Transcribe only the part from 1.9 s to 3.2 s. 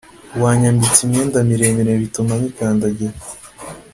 bituma nyikandagira